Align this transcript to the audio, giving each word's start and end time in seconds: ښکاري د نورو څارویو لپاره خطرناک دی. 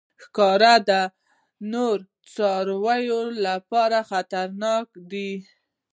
ښکاري 0.23 0.73
د 0.89 0.91
نورو 1.71 2.05
څارویو 2.33 3.19
لپاره 3.47 3.97
خطرناک 4.09 4.87
دی. 5.11 5.31